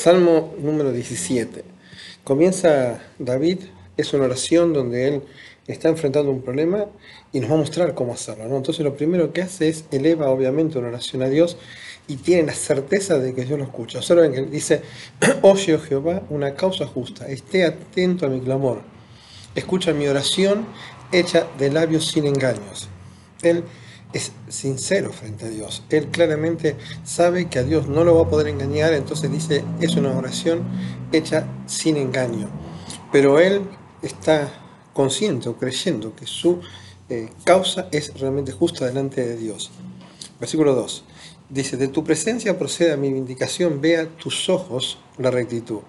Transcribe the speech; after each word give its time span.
Salmo 0.00 0.54
número 0.58 0.92
17. 0.92 1.62
Comienza 2.24 3.02
David, 3.18 3.58
es 3.98 4.14
una 4.14 4.24
oración 4.24 4.72
donde 4.72 5.08
él 5.08 5.22
está 5.66 5.90
enfrentando 5.90 6.30
un 6.30 6.40
problema 6.40 6.86
y 7.34 7.40
nos 7.40 7.50
va 7.50 7.56
a 7.56 7.58
mostrar 7.58 7.92
cómo 7.92 8.14
hacerlo. 8.14 8.48
¿no? 8.48 8.56
Entonces 8.56 8.82
lo 8.82 8.96
primero 8.96 9.34
que 9.34 9.42
hace 9.42 9.68
es 9.68 9.84
eleva 9.90 10.30
obviamente 10.30 10.78
una 10.78 10.88
oración 10.88 11.20
a 11.20 11.28
Dios 11.28 11.58
y 12.08 12.16
tiene 12.16 12.44
la 12.44 12.54
certeza 12.54 13.18
de 13.18 13.34
que 13.34 13.44
Dios 13.44 13.58
lo 13.58 13.66
escucha. 13.66 13.98
Observen 13.98 14.32
que 14.32 14.40
dice, 14.40 14.80
oye 15.42 15.74
oh 15.74 15.78
Jehová, 15.78 16.22
una 16.30 16.54
causa 16.54 16.86
justa, 16.86 17.28
esté 17.28 17.66
atento 17.66 18.24
a 18.24 18.30
mi 18.30 18.40
clamor, 18.40 18.80
escucha 19.54 19.92
mi 19.92 20.06
oración 20.06 20.64
hecha 21.12 21.46
de 21.58 21.70
labios 21.70 22.06
sin 22.06 22.24
engaños. 22.24 22.88
Él 23.42 23.64
es 24.12 24.32
sincero 24.48 25.12
frente 25.12 25.46
a 25.46 25.48
Dios. 25.48 25.82
Él 25.90 26.08
claramente 26.08 26.76
sabe 27.04 27.48
que 27.48 27.60
a 27.60 27.62
Dios 27.62 27.88
no 27.88 28.04
lo 28.04 28.16
va 28.16 28.22
a 28.22 28.28
poder 28.28 28.48
engañar, 28.48 28.92
entonces 28.92 29.30
dice, 29.30 29.64
es 29.80 29.96
una 29.96 30.16
oración 30.16 30.62
hecha 31.12 31.46
sin 31.66 31.96
engaño. 31.96 32.48
Pero 33.12 33.38
él 33.38 33.62
está 34.02 34.52
consciente 34.92 35.48
o 35.48 35.56
creyendo 35.56 36.14
que 36.14 36.26
su 36.26 36.60
eh, 37.08 37.28
causa 37.44 37.88
es 37.92 38.18
realmente 38.18 38.52
justa 38.52 38.86
delante 38.86 39.24
de 39.24 39.36
Dios. 39.36 39.70
Versículo 40.38 40.74
2. 40.74 41.04
Dice, 41.48 41.76
de 41.76 41.88
tu 41.88 42.04
presencia 42.04 42.58
proceda 42.58 42.96
mi 42.96 43.12
vindicación, 43.12 43.80
vea 43.80 44.08
tus 44.08 44.48
ojos 44.48 44.98
la 45.18 45.30
rectitud. 45.30 45.80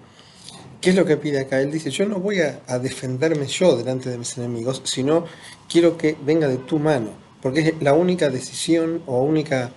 ¿Qué 0.80 0.90
es 0.90 0.96
lo 0.96 1.04
que 1.04 1.16
pide 1.16 1.40
acá? 1.40 1.60
Él 1.60 1.70
dice, 1.70 1.90
yo 1.90 2.06
no 2.06 2.18
voy 2.18 2.40
a, 2.40 2.60
a 2.66 2.80
defenderme 2.80 3.46
yo 3.46 3.76
delante 3.76 4.10
de 4.10 4.18
mis 4.18 4.36
enemigos, 4.36 4.82
sino 4.84 5.24
quiero 5.68 5.96
que 5.96 6.16
venga 6.24 6.48
de 6.48 6.56
tu 6.56 6.80
mano 6.80 7.21
porque 7.42 7.60
es 7.60 7.74
la 7.82 7.92
única 7.92 8.30
decisión 8.30 9.02
o 9.06 9.22
única 9.22 9.72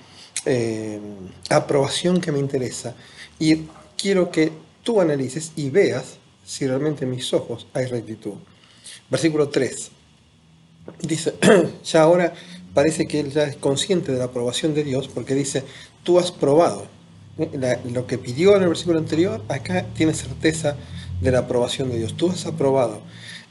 eh, 0.46 1.00
aprobación 1.50 2.22
que 2.22 2.32
me 2.32 2.40
interesa. 2.40 2.96
Y 3.40 3.64
quiero 3.98 4.30
que 4.32 4.52
tú 4.84 5.02
analices 5.02 5.52
y 5.56 5.70
veas 5.72 6.18
si 6.46 6.68
realmente 6.68 7.06
en 7.06 7.12
mis 7.12 7.34
ojos 7.34 7.68
hay 7.74 7.88
rectitud. 7.88 8.36
Versículo 9.10 9.50
3. 9.50 9.92
Dice, 11.02 11.34
ya 11.84 12.04
ahora 12.04 12.34
parece 12.74 13.08
que 13.08 13.20
él 13.20 13.32
ya 13.32 13.46
es 13.46 13.56
consciente 13.56 14.12
de 14.12 14.20
la 14.20 14.26
aprobación 14.26 14.76
de 14.76 14.84
Dios 14.84 15.08
porque 15.08 15.34
dice, 15.34 15.64
tú 16.04 16.20
has 16.20 16.32
probado. 16.32 16.88
¿eh? 17.40 17.80
lo 17.92 18.06
que 18.06 18.18
pidió 18.18 18.56
en 18.56 18.64
el 18.64 18.70
versículo 18.70 19.00
anterior, 19.00 19.42
acá 19.50 19.86
tiene 19.96 20.14
certeza 20.14 20.76
de 21.22 21.32
la 21.32 21.40
aprobación 21.40 21.90
de 21.90 21.98
Dios. 21.98 22.16
Tú 22.16 22.30
has 22.30 22.46
aprobado. 22.46 23.02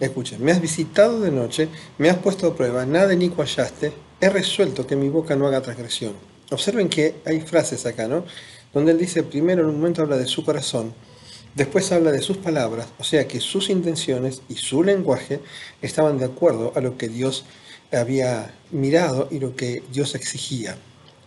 Escuchen, 0.01 0.43
me 0.43 0.53
has 0.53 0.61
visitado 0.61 1.21
de 1.21 1.31
noche, 1.31 1.69
me 1.99 2.11
has 2.11 2.17
puesto 2.19 2.49
a 2.49 2.57
prueba, 2.57 2.85
nada 2.85 3.15
ni 3.15 3.29
hallaste, 3.29 3.93
he 4.21 4.29
resuelto 4.29 4.87
que 4.87 4.97
mi 4.97 5.09
boca 5.09 5.37
no 5.37 5.47
haga 5.47 5.63
transgresión. 5.63 6.15
Observen 6.51 6.89
que 6.89 7.15
hay 7.25 7.41
frases 7.41 7.87
acá, 7.87 8.09
¿no? 8.09 8.25
Donde 8.73 8.93
él 8.93 8.99
dice, 8.99 9.23
primero 9.23 9.63
en 9.63 9.69
un 9.69 9.77
momento 9.77 10.03
habla 10.03 10.17
de 10.17 10.27
su 10.27 10.45
corazón, 10.45 10.93
después 11.55 11.93
habla 11.93 12.11
de 12.11 12.23
sus 12.23 12.39
palabras, 12.39 12.89
o 12.99 13.05
sea 13.05 13.29
que 13.29 13.39
sus 13.39 13.71
intenciones 13.71 14.43
y 14.49 14.57
su 14.57 14.83
lenguaje 14.83 15.41
estaban 15.81 16.19
de 16.19 16.25
acuerdo 16.25 16.73
a 16.75 16.81
lo 16.81 16.99
que 16.99 17.09
Dios 17.09 17.45
había 17.93 18.53
mirado 18.73 19.29
y 19.31 19.39
lo 19.39 19.55
que 19.55 19.83
Dios 19.93 20.17
exigía. 20.17 20.77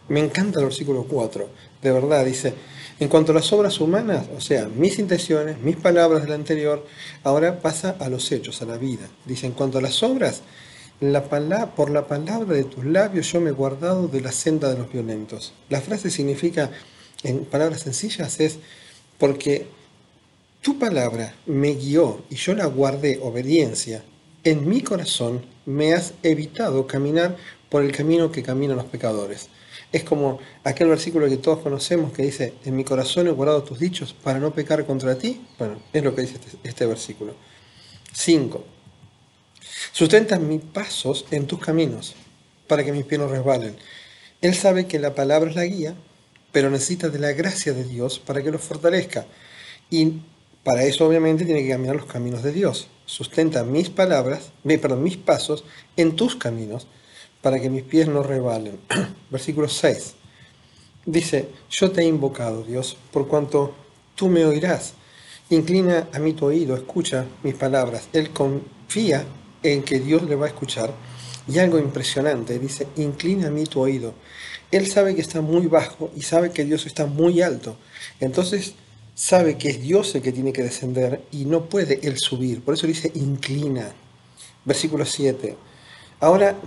Me 0.09 0.21
encanta 0.21 0.59
el 0.59 0.65
versículo 0.65 1.03
4, 1.03 1.49
de 1.81 1.91
verdad, 1.91 2.25
dice, 2.25 2.53
en 2.99 3.09
cuanto 3.09 3.31
a 3.31 3.35
las 3.35 3.51
obras 3.51 3.79
humanas, 3.79 4.27
o 4.35 4.41
sea, 4.41 4.67
mis 4.67 4.97
intenciones, 4.99 5.59
mis 5.59 5.75
palabras 5.75 6.23
del 6.23 6.31
anterior, 6.31 6.85
ahora 7.23 7.59
pasa 7.59 7.95
a 7.99 8.09
los 8.09 8.31
hechos, 8.31 8.61
a 8.61 8.65
la 8.65 8.77
vida. 8.77 9.07
Dice, 9.25 9.45
en 9.45 9.51
cuanto 9.51 9.77
a 9.77 9.81
las 9.81 10.01
obras, 10.03 10.41
la 10.99 11.25
por 11.75 11.91
la 11.91 12.07
palabra 12.07 12.55
de 12.55 12.63
tus 12.63 12.83
labios 12.85 13.31
yo 13.31 13.39
me 13.39 13.51
he 13.51 13.53
guardado 13.53 14.07
de 14.07 14.21
la 14.21 14.31
senda 14.31 14.69
de 14.69 14.79
los 14.79 14.91
violentos. 14.91 15.53
La 15.69 15.81
frase 15.81 16.09
significa, 16.09 16.71
en 17.23 17.45
palabras 17.45 17.81
sencillas, 17.81 18.39
es 18.39 18.57
porque 19.19 19.67
tu 20.61 20.79
palabra 20.79 21.35
me 21.45 21.75
guió 21.75 22.23
y 22.29 22.35
yo 22.35 22.55
la 22.55 22.65
guardé 22.65 23.19
obediencia. 23.21 24.03
En 24.43 24.67
mi 24.67 24.81
corazón 24.81 25.45
me 25.65 25.93
has 25.93 26.13
evitado 26.23 26.87
caminar 26.87 27.35
por 27.69 27.83
el 27.83 27.91
camino 27.91 28.31
que 28.31 28.41
caminan 28.41 28.77
los 28.77 28.85
pecadores. 28.85 29.49
Es 29.91 30.03
como 30.03 30.39
aquel 30.63 30.87
versículo 30.87 31.27
que 31.27 31.37
todos 31.37 31.59
conocemos 31.59 32.11
que 32.11 32.23
dice, 32.23 32.53
en 32.65 32.75
mi 32.75 32.83
corazón 32.83 33.27
he 33.27 33.31
guardado 33.31 33.63
tus 33.63 33.79
dichos 33.79 34.13
para 34.13 34.39
no 34.39 34.53
pecar 34.53 34.85
contra 34.85 35.17
ti. 35.17 35.45
Bueno, 35.57 35.79
es 35.93 36.03
lo 36.03 36.13
que 36.13 36.21
dice 36.21 36.35
este, 36.35 36.57
este 36.67 36.85
versículo. 36.85 37.33
5. 38.13 38.63
Sustenta 39.91 40.39
mis 40.39 40.61
pasos 40.61 41.25
en 41.31 41.47
tus 41.47 41.59
caminos 41.59 42.15
para 42.67 42.83
que 42.83 42.91
mis 42.91 43.05
pies 43.05 43.19
no 43.19 43.27
resbalen. 43.27 43.77
Él 44.41 44.53
sabe 44.53 44.87
que 44.87 44.99
la 44.99 45.15
palabra 45.15 45.49
es 45.49 45.55
la 45.55 45.65
guía, 45.65 45.95
pero 46.51 46.69
necesita 46.69 47.09
de 47.09 47.19
la 47.19 47.31
gracia 47.31 47.73
de 47.73 47.83
Dios 47.83 48.19
para 48.19 48.43
que 48.43 48.51
lo 48.51 48.59
fortalezca. 48.59 49.25
Y 49.89 50.21
para 50.63 50.83
eso 50.83 51.07
obviamente 51.07 51.45
tiene 51.45 51.63
que 51.63 51.69
caminar 51.69 51.95
los 51.95 52.05
caminos 52.05 52.43
de 52.43 52.51
Dios. 52.51 52.87
Sustenta 53.05 53.63
mis 53.63 53.89
palabras, 53.89 54.51
perdón, 54.63 55.01
mis 55.01 55.17
pasos 55.17 55.63
en 55.95 56.15
tus 56.15 56.35
caminos 56.35 56.87
para 57.41 57.59
que 57.59 57.69
mis 57.69 57.83
pies 57.83 58.07
no 58.07 58.23
rebalen. 58.23 58.79
Versículo 59.29 59.67
6. 59.67 60.15
Dice, 61.05 61.47
yo 61.69 61.91
te 61.91 62.01
he 62.01 62.05
invocado, 62.05 62.63
Dios, 62.63 62.97
por 63.11 63.27
cuanto 63.27 63.73
tú 64.15 64.27
me 64.27 64.45
oirás. 64.45 64.93
Inclina 65.49 66.09
a 66.11 66.19
mí 66.19 66.33
tu 66.33 66.45
oído, 66.45 66.75
escucha 66.75 67.25
mis 67.43 67.55
palabras. 67.55 68.09
Él 68.11 68.31
confía 68.31 69.25
en 69.63 69.83
que 69.83 69.99
Dios 69.99 70.23
le 70.23 70.35
va 70.35 70.47
a 70.47 70.49
escuchar. 70.49 70.93
Y 71.47 71.59
algo 71.59 71.79
impresionante, 71.79 72.59
dice, 72.59 72.87
inclina 72.97 73.47
a 73.47 73.51
mí 73.51 73.63
tu 73.63 73.79
oído. 73.79 74.13
Él 74.69 74.85
sabe 74.87 75.15
que 75.15 75.21
está 75.21 75.39
muy 75.39 75.67
bajo 75.67 76.11
y 76.15 76.21
sabe 76.23 76.51
que 76.51 76.65
Dios 76.65 76.85
está 76.85 77.05
muy 77.05 77.41
alto. 77.41 77.77
Entonces 78.19 78.73
sabe 79.15 79.57
que 79.57 79.69
es 79.69 79.81
Dios 79.81 80.13
el 80.15 80.21
que 80.21 80.33
tiene 80.33 80.51
que 80.51 80.63
descender 80.63 81.21
y 81.31 81.45
no 81.45 81.69
puede 81.69 81.99
él 82.03 82.17
subir. 82.17 82.61
Por 82.61 82.73
eso 82.73 82.85
dice, 82.85 83.11
inclina. 83.15 83.93
Versículo 84.65 85.05
7. 85.05 85.55
Ahora 86.19 86.57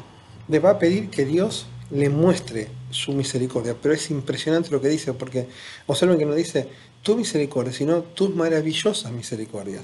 le 0.50 0.58
va 0.58 0.70
a 0.70 0.78
pedir 0.78 1.10
que 1.10 1.24
Dios 1.24 1.66
le 1.90 2.08
muestre 2.08 2.68
su 2.90 3.12
misericordia. 3.12 3.76
Pero 3.80 3.94
es 3.94 4.10
impresionante 4.10 4.70
lo 4.70 4.80
que 4.80 4.88
dice, 4.88 5.12
porque 5.12 5.46
observen 5.86 6.18
que 6.18 6.26
no 6.26 6.34
dice 6.34 6.68
tu 7.02 7.16
misericordia, 7.16 7.72
sino 7.72 8.02
tus 8.02 8.34
maravillosas 8.34 9.12
misericordias. 9.12 9.82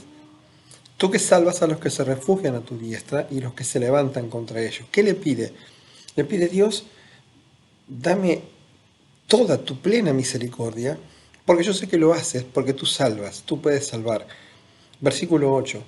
Tú 0.96 1.10
que 1.10 1.18
salvas 1.18 1.62
a 1.62 1.66
los 1.66 1.78
que 1.78 1.90
se 1.90 2.04
refugian 2.04 2.54
a 2.54 2.60
tu 2.60 2.76
diestra 2.76 3.28
y 3.30 3.40
los 3.40 3.54
que 3.54 3.64
se 3.64 3.78
levantan 3.78 4.28
contra 4.28 4.62
ellos. 4.62 4.86
¿Qué 4.90 5.02
le 5.02 5.14
pide? 5.14 5.52
Le 6.16 6.24
pide 6.24 6.48
Dios, 6.48 6.84
dame 7.86 8.42
toda 9.26 9.58
tu 9.58 9.80
plena 9.80 10.12
misericordia, 10.12 10.98
porque 11.44 11.62
yo 11.62 11.74
sé 11.74 11.86
que 11.86 11.98
lo 11.98 12.12
haces, 12.12 12.44
porque 12.44 12.72
tú 12.72 12.86
salvas, 12.86 13.42
tú 13.44 13.60
puedes 13.60 13.86
salvar. 13.86 14.26
Versículo 15.00 15.54
8. 15.54 15.82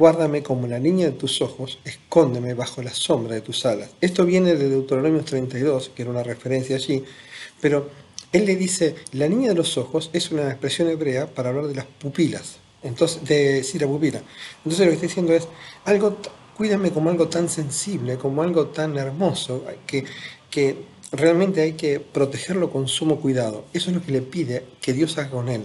Guárdame 0.00 0.42
como 0.42 0.66
la 0.66 0.78
niña 0.78 1.04
de 1.04 1.12
tus 1.12 1.42
ojos, 1.42 1.78
escóndeme 1.84 2.54
bajo 2.54 2.80
la 2.80 2.88
sombra 2.88 3.34
de 3.34 3.42
tus 3.42 3.66
alas. 3.66 3.90
Esto 4.00 4.24
viene 4.24 4.54
de 4.54 4.70
Deuteronomio 4.70 5.22
32, 5.22 5.90
que 5.94 6.00
era 6.00 6.10
una 6.10 6.22
referencia 6.22 6.76
allí, 6.76 7.04
pero 7.60 7.90
él 8.32 8.46
le 8.46 8.56
dice, 8.56 8.94
la 9.12 9.28
niña 9.28 9.50
de 9.50 9.56
los 9.56 9.76
ojos 9.76 10.08
es 10.14 10.30
una 10.30 10.48
expresión 10.48 10.88
hebrea 10.88 11.26
para 11.26 11.50
hablar 11.50 11.66
de 11.66 11.74
las 11.74 11.84
pupilas, 11.84 12.56
entonces, 12.82 13.28
de 13.28 13.62
sí, 13.62 13.78
la 13.78 13.86
pupila. 13.88 14.22
Entonces 14.64 14.86
lo 14.86 14.86
que 14.86 14.94
está 14.94 15.06
diciendo 15.06 15.34
es, 15.34 15.46
algo, 15.84 16.16
cuídame 16.56 16.92
como 16.92 17.10
algo 17.10 17.28
tan 17.28 17.50
sensible, 17.50 18.16
como 18.16 18.42
algo 18.42 18.68
tan 18.68 18.96
hermoso, 18.96 19.66
que, 19.86 20.06
que 20.50 20.76
realmente 21.12 21.60
hay 21.60 21.74
que 21.74 22.00
protegerlo 22.00 22.70
con 22.70 22.88
sumo 22.88 23.20
cuidado. 23.20 23.66
Eso 23.74 23.90
es 23.90 23.96
lo 23.96 24.02
que 24.02 24.12
le 24.12 24.22
pide 24.22 24.64
que 24.80 24.94
Dios 24.94 25.18
haga 25.18 25.28
con 25.28 25.50
él. 25.50 25.60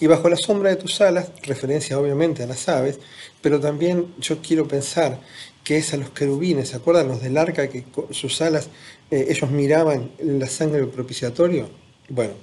Y 0.00 0.06
bajo 0.06 0.28
la 0.28 0.36
sombra 0.36 0.70
de 0.70 0.76
tus 0.76 1.00
alas, 1.00 1.30
referencia 1.42 1.98
obviamente 1.98 2.42
a 2.42 2.46
las 2.46 2.68
aves, 2.68 2.98
pero 3.40 3.60
también 3.60 4.14
yo 4.18 4.42
quiero 4.42 4.68
pensar 4.68 5.20
que 5.64 5.78
es 5.78 5.92
a 5.94 5.96
los 5.96 6.10
querubines, 6.10 6.68
¿se 6.68 6.76
acuerdan 6.76 7.08
los 7.08 7.22
del 7.22 7.36
arca 7.36 7.68
que 7.68 7.82
con 7.84 8.12
sus 8.14 8.40
alas 8.40 8.68
eh, 9.10 9.26
ellos 9.30 9.50
miraban 9.50 10.12
la 10.18 10.46
sangre 10.46 10.80
del 10.80 10.90
propiciatorio? 10.90 11.68
Bueno, 12.08 12.34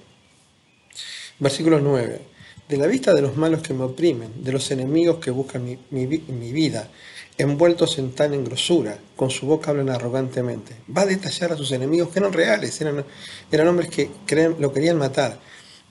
versículo 1.40 1.80
9. 1.80 2.20
De 2.68 2.78
la 2.78 2.88
vista 2.88 3.14
de 3.14 3.22
los 3.22 3.38
malos 3.38 3.62
que 3.62 3.74
me 3.74 3.84
oprimen, 3.84 4.44
de 4.44 4.52
los 4.52 4.72
enemigos 4.72 5.20
que 5.20 5.32
buscan 5.32 5.64
mi, 5.92 6.06
vida, 6.06 6.90
envueltos 7.38 7.98
en 7.98 8.12
tan 8.12 8.34
engrosura, 8.34 8.98
con 9.16 9.30
su 9.30 9.46
boca 9.46 9.72
hablan 9.72 9.90
arrogantemente. 9.90 10.76
Va 10.96 11.04
a 11.04 11.06
detallar 11.06 11.54
a 11.54 11.58
sus 11.58 11.72
enemigos 11.72 12.10
que 12.10 12.20
eran 12.20 12.34
reales, 12.34 12.82
eran, 12.82 13.06
eran 13.52 13.68
hombres 13.68 13.90
que 13.90 14.10
creen, 14.26 14.56
lo 14.60 14.74
querían 14.74 14.98
matar, 14.98 15.40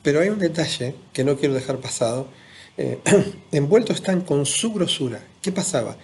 pero 0.02 0.20
hay 0.20 0.28
un 0.28 0.38
detalle 0.38 0.94
que 1.12 1.24
no 1.24 1.36
quiero 1.36 1.54
dejar 1.54 1.78
pasado. 1.78 2.28
Eh, 2.76 2.98
envueltos 3.52 3.96
están 3.96 4.22
con 4.22 4.46
su 4.46 4.72
grosura. 4.72 5.24
¿Qué 5.40 5.52
pasaba? 5.52 5.96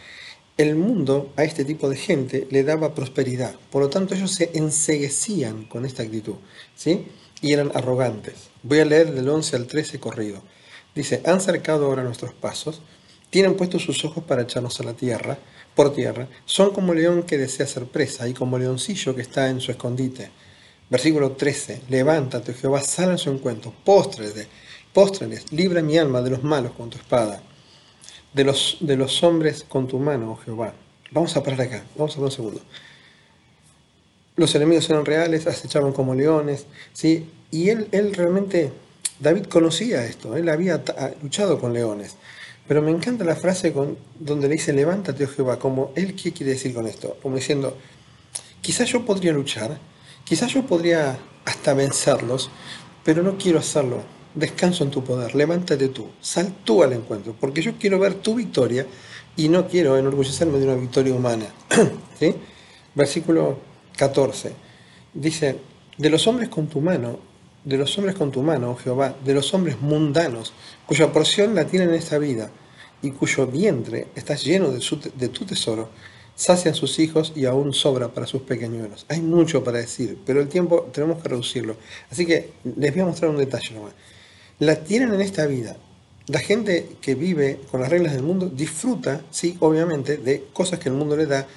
El 0.57 0.75
mundo 0.75 1.33
a 1.37 1.45
este 1.45 1.65
tipo 1.65 1.89
de 1.89 1.97
gente 1.97 2.49
le 2.51 2.65
daba 2.65 2.95
prosperidad. 2.95 3.55
Por 3.71 3.83
lo 3.83 3.91
tanto, 3.91 4.15
ellos 4.15 4.33
se 4.33 4.51
enseguecían 4.55 5.65
con 5.65 5.85
esta 5.85 6.03
actitud. 6.03 6.35
¿sí? 6.75 7.07
Y 7.41 7.53
eran 7.53 7.71
arrogantes. 7.75 8.51
Voy 8.63 8.81
a 8.81 8.85
leer 8.85 9.13
del 9.13 9.29
11 9.29 9.57
al 9.57 9.67
13 9.67 10.01
corrido. 10.01 10.43
Dice, 10.95 11.23
han 11.25 11.41
cercado 11.41 11.87
ahora 11.87 12.03
nuestros 12.03 12.33
pasos, 12.35 12.81
tienen 13.31 13.57
puestos 13.57 13.83
sus 13.83 14.05
ojos 14.05 14.25
para 14.25 14.43
echarnos 14.43 14.81
a 14.81 14.85
la 14.85 14.95
tierra, 14.95 15.39
por 15.75 15.95
tierra, 15.95 16.27
son 16.45 16.73
como 16.73 16.93
león 16.93 17.23
que 17.23 17.39
desea 17.39 17.67
ser 17.67 17.85
presa 17.85 18.27
y 18.29 18.35
como 18.35 18.59
leoncillo 18.59 19.15
que 19.15 19.23
está 19.23 19.49
en 19.49 19.61
su 19.61 19.71
escondite. 19.71 20.31
Versículo 20.91 21.33
13. 21.33 21.83
Levántate, 21.89 22.55
Jehová, 22.55 22.81
sal 22.83 23.13
a 23.13 23.19
su 23.19 23.31
encuentro, 23.31 23.73
póstrate, 23.85 24.49
Póstrales, 24.93 25.53
libra 25.53 25.83
mi 25.83 25.99
alma 25.99 26.23
de 26.23 26.31
los 26.31 26.43
malos 26.43 26.73
con 26.73 26.91
tu 26.91 26.97
espada, 26.97 27.43
de 28.33 28.45
los, 28.45 28.79
de 28.81 28.97
los 28.97 29.23
hombres 29.23 29.65
con 29.69 29.87
tu 29.87 29.99
mano, 29.99 30.33
oh 30.33 30.37
Jehová. 30.37 30.75
Vamos 31.11 31.37
a 31.37 31.43
parar 31.43 31.61
acá, 31.61 31.85
vamos 31.97 32.17
a 32.17 32.21
un 32.21 32.31
segundo. 32.31 32.61
Los 34.37 34.55
enemigos 34.55 34.89
eran 34.89 35.05
reales, 35.05 35.47
acechaban 35.47 35.93
como 35.93 36.15
leones, 36.15 36.67
¿sí? 36.93 37.31
Y 37.51 37.69
él, 37.69 37.89
él 37.93 38.15
realmente, 38.15 38.73
David 39.21 39.45
conocía 39.45 40.05
esto, 40.05 40.37
él 40.37 40.49
había 40.49 40.83
luchado 41.23 41.61
con 41.61 41.73
leones. 41.73 42.17
Pero 42.67 42.83
me 42.83 42.91
encanta 42.91 43.25
la 43.25 43.37
frase 43.37 43.73
con, 43.73 43.99
donde 44.19 44.49
le 44.49 44.55
dice, 44.55 44.73
levántate, 44.73 45.25
oh 45.25 45.29
Jehová, 45.29 45.59
como 45.59 45.93
él, 45.97 46.15
¿qué 46.15 46.33
quiere 46.33 46.53
decir 46.53 46.75
con 46.75 46.87
esto? 46.87 47.17
Como 47.23 47.37
diciendo, 47.37 47.77
quizás 48.63 48.89
yo 48.89 49.05
podría 49.05 49.33
luchar, 49.33 49.79
quizás 50.29 50.53
yo 50.53 50.65
podría 50.65 51.19
hasta 51.45 51.75
vencerlos, 51.75 52.51
pero 53.05 53.23
no 53.23 53.39
quiero 53.39 53.59
hacerlo. 53.59 54.03
Descanso 54.35 54.85
en 54.85 54.91
tu 54.91 55.03
poder, 55.03 55.35
levántate 55.35 55.89
tú, 55.89 56.11
sal 56.21 56.55
tú 56.63 56.83
al 56.83 56.93
encuentro, 56.93 57.35
porque 57.41 57.63
yo 57.63 57.73
quiero 57.79 57.99
ver 57.99 58.15
tu 58.15 58.35
victoria 58.35 58.87
y 59.37 59.49
no 59.49 59.67
quiero 59.67 59.97
enorgullecerme 59.97 60.59
de 60.59 60.67
una 60.67 60.77
victoria 60.77 61.15
humana. 61.15 61.47
¿Sí? 62.19 62.35
Versículo 62.95 63.59
14. 63.97 64.53
Dice, 65.15 65.59
de 65.97 66.11
los 66.11 66.27
hombres 66.27 66.49
con 66.51 66.69
tu 66.69 66.81
mano 66.81 67.19
de 67.65 67.77
los 67.77 67.97
hombres 67.99 68.17
con 68.17 68.31
tu 68.31 68.43
mano, 68.43 68.71
oh 68.71 68.77
Jehová, 68.77 69.15
de 69.23 69.35
los 69.35 69.53
hombres 69.53 69.81
mundanos, 69.81 70.55
cuya 70.87 71.13
porción 71.13 71.55
la 71.55 71.67
tienen 71.67 71.91
en 71.91 71.97
esta 71.97 72.17
vida, 72.17 72.51
y 73.03 73.11
cuyo 73.11 73.47
vientre 73.47 74.09
está 74.15 74.35
lleno 74.35 74.71
de, 74.71 74.83
de 75.15 75.29
tu 75.29 75.45
tesoro, 75.45 75.91
sacian 76.39 76.77
sus 76.77 77.01
hijos 77.01 77.33
y 77.35 77.47
aún 77.47 77.75
sobra 77.75 78.09
para 78.15 78.29
sus 78.29 78.43
pequeñuelos. 78.43 79.05
Hay 79.09 79.21
mucho 79.21 79.65
para 79.65 79.79
decir, 79.79 80.17
pero 80.25 80.41
el 80.41 80.49
tiempo 80.49 80.89
tenemos 80.93 81.21
que 81.21 81.29
reducirlo. 81.29 81.77
Así 82.11 82.25
que 82.25 82.53
les 82.77 82.93
voy 82.93 83.03
a 83.03 83.07
mostrar 83.07 83.31
un 83.31 83.39
detalle 83.39 83.75
nomás. 83.75 83.93
La 84.61 84.77
tienen 84.85 85.13
en 85.13 85.21
esta 85.21 85.47
vida. 85.47 85.77
La 86.29 86.39
gente 86.39 86.91
que 87.01 87.17
vive 87.17 87.59
con 87.71 87.81
las 87.81 87.91
reglas 87.91 88.13
del 88.13 88.23
mundo 88.23 88.49
disfruta, 88.49 89.23
sí, 89.31 89.57
obviamente, 89.59 90.17
de 90.17 90.45
cosas 90.53 90.79
que 90.79 90.89
el 90.89 90.95
mundo 90.95 91.17
le 91.17 91.27
da, 91.27 91.49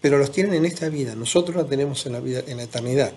pero 0.00 0.16
los 0.16 0.32
tienen 0.32 0.54
en 0.54 0.64
esta 0.64 0.88
vida. 0.88 1.14
Nosotros 1.14 1.54
la 1.54 1.66
tenemos 1.66 2.06
en 2.06 2.12
la 2.12 2.20
vida, 2.20 2.42
en 2.46 2.56
la 2.56 2.62
eternidad. 2.62 3.12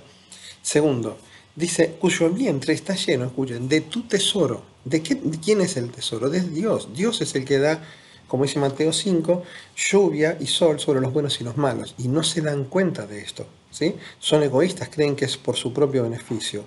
Segundo, 0.62 1.18
Dice, 1.56 1.96
cuyo 2.02 2.30
vientre 2.30 2.74
está 2.74 2.96
lleno, 2.96 3.26
escuchen, 3.26 3.70
de 3.70 3.80
tu 3.80 4.04
tesoro. 4.04 4.62
¿De, 4.84 5.02
qué, 5.02 5.18
quién 5.44 5.62
es 5.62 5.78
el 5.78 5.90
tesoro? 5.90 6.30
De 6.30 6.42
Dios. 6.42 6.90
Dios 6.94 7.22
es 7.22 7.34
el 7.36 7.46
que 7.46 7.60
da, 7.60 7.82
como 8.28 8.44
dice 8.44 8.60
Mateo 8.60 8.92
5, 8.92 9.44
lluvia 9.76 10.38
y 10.40 10.48
sol 10.48 10.80
sobre 10.80 11.02
los 11.02 11.14
buenos 11.14 11.40
y 11.42 11.44
los 11.44 11.58
malos. 11.58 11.96
Y 11.98 12.08
no 12.08 12.24
se 12.24 12.42
dan 12.42 12.66
cuenta 12.66 13.06
de 13.06 13.20
esto. 13.20 13.46
¿sí? 13.72 13.96
Son 14.20 14.44
egoístas, 14.44 14.90
creen 14.90 15.16
que 15.16 15.26
es 15.26 15.38
por 15.38 15.56
su 15.56 15.74
propio 15.74 16.04
beneficio. 16.04 16.64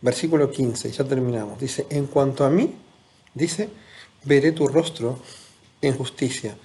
Versículo 0.00 0.50
15, 0.50 0.90
ya 0.90 1.04
terminamos. 1.04 1.60
Dice, 1.60 1.86
en 1.90 2.06
cuanto 2.06 2.44
a 2.44 2.50
mí, 2.50 2.74
dice, 3.34 3.68
veré 4.24 4.52
tu 4.52 4.66
rostro 4.66 5.18
en 5.82 5.96
justicia 5.96 6.56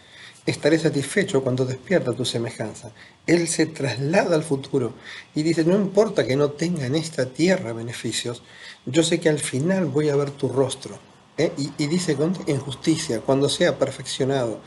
estaré 0.46 0.78
satisfecho 0.78 1.42
cuando 1.42 1.66
despierta 1.66 2.14
tu 2.14 2.24
semejanza. 2.24 2.92
Él 3.26 3.48
se 3.48 3.66
traslada 3.66 4.36
al 4.36 4.44
futuro 4.44 4.94
y 5.34 5.44
dice, 5.44 5.64
no 5.64 5.76
importa 5.76 6.26
que 6.26 6.36
no 6.36 6.52
tenga 6.52 6.86
en 6.86 6.96
esta 6.96 7.26
tierra 7.26 7.74
beneficios, 7.74 8.44
yo 8.86 9.04
sé 9.04 9.20
que 9.20 9.30
al 9.30 9.40
final 9.40 9.86
voy 9.86 10.10
a 10.10 10.16
ver 10.16 10.32
tu 10.32 10.48
rostro. 10.48 11.00
¿Eh? 11.38 11.52
Y, 11.58 11.88
dice, 11.88 12.18
en 12.48 12.60
justicia, 12.60 13.22
cuando 13.22 13.50
sea 13.50 13.78
perfeccionado. 13.78 14.60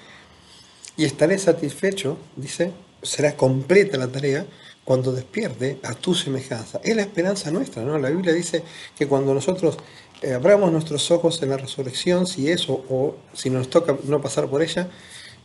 Y 0.97 1.05
estaré 1.05 1.39
satisfecho, 1.39 2.19
dice, 2.37 2.73
será 3.03 3.37
completa 3.37 3.97
la 3.97 4.09
tarea 4.09 4.47
cuando 4.85 5.13
despierte 5.13 5.79
a 5.85 5.95
tu 5.95 6.15
semejanza. 6.15 6.81
Es 6.83 6.97
la 6.97 7.03
esperanza 7.03 7.51
nuestra, 7.51 7.83
¿no? 7.83 7.99
La 7.99 8.11
Biblia 8.11 8.33
dice 8.33 8.63
que 8.97 9.07
cuando 9.07 9.35
nosotros 9.35 9.77
eh, 10.23 10.33
abramos 10.33 10.73
nuestros 10.73 11.11
ojos 11.11 11.41
en 11.43 11.51
la 11.51 11.57
resurrección, 11.57 12.27
si 12.27 12.51
eso 12.51 12.85
o 12.89 13.17
si 13.33 13.51
nos 13.51 13.71
toca 13.71 13.97
no 14.05 14.21
pasar 14.21 14.49
por 14.49 14.63
ella, 14.63 14.89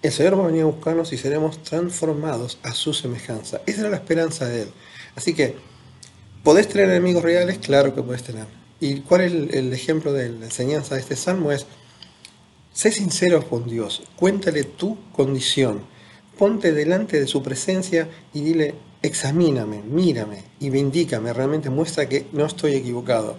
el 0.01 0.11
Señor 0.11 0.39
va 0.39 0.43
a 0.45 0.47
venir 0.47 0.63
a 0.63 0.65
buscarnos 0.65 1.13
y 1.13 1.17
seremos 1.17 1.61
transformados 1.61 2.57
a 2.63 2.73
su 2.73 2.93
semejanza. 2.93 3.61
Esa 3.65 3.81
era 3.81 3.89
la 3.89 3.97
esperanza 3.97 4.45
de 4.45 4.63
Él. 4.63 4.69
Así 5.15 5.33
que, 5.33 5.55
¿podés 6.43 6.67
tener 6.67 6.89
enemigos 6.89 7.23
reales? 7.23 7.59
Claro 7.59 7.93
que 7.93 8.01
podés 8.01 8.23
tener. 8.23 8.62
¿Y 8.79 9.01
cuál 9.01 9.21
es 9.21 9.31
el, 9.31 9.71
ejemplo 9.73 10.13
de 10.13 10.29
la 10.29 10.45
enseñanza 10.45 10.95
de 10.95 11.01
este 11.01 11.15
salmo? 11.15 11.51
Es, 11.51 11.65
sé 12.73 12.91
sincero 12.91 13.47
con 13.47 13.67
Dios, 13.69 14.03
cuéntale 14.15 14.63
tu 14.63 14.97
condición, 15.11 15.81
ponte 16.37 16.73
delante 16.73 17.19
de 17.19 17.27
su 17.27 17.41
presencia 17.41 18.09
y 18.33 18.41
dile, 18.41 18.75
examíname, 19.01 19.83
mírame 19.83 20.43
y 20.59 20.69
vindícame, 20.69 21.33
realmente 21.33 21.69
muestra 21.69 22.09
que 22.09 22.25
no 22.31 22.45
estoy 22.45 22.73
equivocado. 22.73 23.37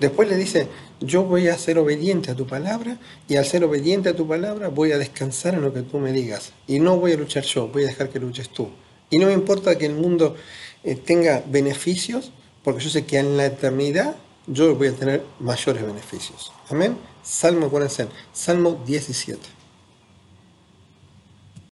Después 0.00 0.28
le 0.28 0.36
dice, 0.36 0.68
yo 1.00 1.24
voy 1.24 1.48
a 1.48 1.58
ser 1.58 1.78
obediente 1.78 2.30
a 2.30 2.34
tu 2.34 2.46
palabra 2.46 2.98
y 3.28 3.36
al 3.36 3.44
ser 3.44 3.62
obediente 3.64 4.08
a 4.08 4.16
tu 4.16 4.26
palabra 4.26 4.68
voy 4.68 4.92
a 4.92 4.98
descansar 4.98 5.54
en 5.54 5.62
lo 5.62 5.72
que 5.72 5.82
tú 5.82 5.98
me 5.98 6.12
digas. 6.12 6.52
Y 6.66 6.80
no 6.80 6.96
voy 6.96 7.12
a 7.12 7.16
luchar 7.16 7.44
yo, 7.44 7.68
voy 7.68 7.84
a 7.84 7.88
dejar 7.88 8.08
que 8.08 8.18
luches 8.18 8.48
tú. 8.48 8.68
Y 9.10 9.18
no 9.18 9.26
me 9.26 9.34
importa 9.34 9.76
que 9.76 9.86
el 9.86 9.94
mundo 9.94 10.34
eh, 10.82 10.96
tenga 10.96 11.44
beneficios, 11.46 12.32
porque 12.64 12.82
yo 12.82 12.90
sé 12.90 13.04
que 13.04 13.18
en 13.18 13.36
la 13.36 13.46
eternidad 13.46 14.16
yo 14.46 14.74
voy 14.74 14.88
a 14.88 14.94
tener 14.94 15.24
mayores 15.40 15.84
beneficios. 15.84 16.52
Amén. 16.70 16.96
Salmo, 17.22 17.66
acuérdense, 17.66 18.08
Salmo 18.32 18.80
17. 18.84 19.61